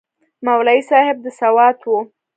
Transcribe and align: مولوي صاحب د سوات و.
مولوي 0.45 0.81
صاحب 0.89 1.17
د 1.21 1.27
سوات 1.41 1.79
و. 1.85 1.91